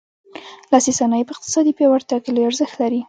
[0.71, 2.99] لاسي صنایع په اقتصادي پیاوړتیا کې لوی ارزښت لري.